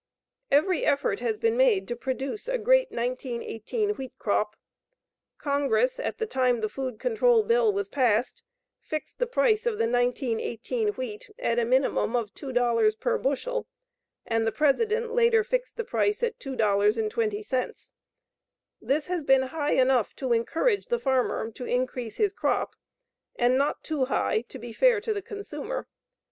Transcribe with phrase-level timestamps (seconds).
[0.49, 4.55] Every effort has been made to produce a great 1918 wheat crop.
[5.37, 8.41] Congress, at the time the Food Control Bill was passed,
[8.79, 13.67] fixed the price of the 1918 wheat at a minimum of $2 per bushel,
[14.25, 17.91] and the President later fixed the price at $2.20.
[18.81, 22.75] This has been high enough to encourage the farmer to increase his crop
[23.35, 25.87] and not too high to be fair to the consumer.